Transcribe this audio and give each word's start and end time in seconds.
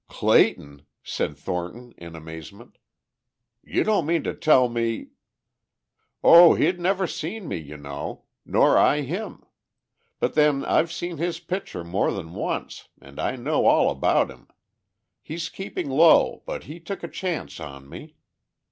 "Clayton!" 0.09 0.87
said 1.03 1.37
Thornton 1.37 1.93
in 1.95 2.15
amazement. 2.15 2.79
"You 3.63 3.83
don't 3.83 4.07
mean 4.07 4.23
to 4.23 4.33
tell 4.33 4.67
me...." 4.67 5.09
"Oh, 6.23 6.55
he'd 6.55 6.79
never 6.79 7.05
seen 7.05 7.47
me, 7.47 7.57
you 7.57 7.77
know. 7.77 8.25
Nor 8.43 8.79
I 8.79 9.01
him. 9.01 9.43
But 10.19 10.33
then 10.33 10.65
I've 10.65 10.91
seen 10.91 11.17
his 11.17 11.39
picture 11.39 11.83
more 11.83 12.11
than 12.11 12.33
once 12.33 12.87
and 12.99 13.19
I 13.19 13.35
know 13.35 13.67
all 13.67 13.91
about 13.91 14.31
him. 14.31 14.47
He's 15.21 15.49
keeping 15.49 15.87
low 15.91 16.41
but 16.47 16.63
he 16.63 16.79
took 16.79 17.03
a 17.03 17.07
chance 17.07 17.59
on 17.59 17.87
me. 17.87 18.15